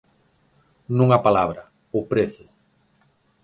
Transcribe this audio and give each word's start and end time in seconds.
Nunha 0.97 1.23
palabra, 1.25 1.63
o 1.99 2.01
prezo. 2.11 2.45